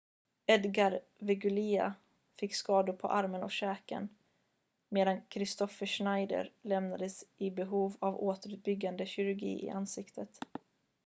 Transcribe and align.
edgar 0.47 0.93
veguilla 1.19 1.93
fick 2.39 2.55
skador 2.55 2.93
på 2.93 3.07
armen 3.07 3.43
och 3.43 3.51
käken 3.51 4.09
medan 4.89 5.21
kristoffer 5.29 5.85
schneider 5.85 6.51
lämnades 6.61 7.25
i 7.37 7.51
behov 7.51 7.95
av 7.99 8.23
återuppbyggande 8.23 9.05
kirurgi 9.05 9.65
i 9.65 9.69
ansiktet 9.69 10.39